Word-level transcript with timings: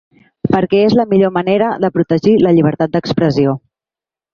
Perquè 0.55 0.79
és 0.85 0.95
la 1.01 1.05
millor 1.11 1.33
manera 1.37 1.69
de 1.85 1.93
protegir 2.01 2.37
la 2.49 2.59
llibertat 2.59 2.95
d’expressió. 2.97 3.61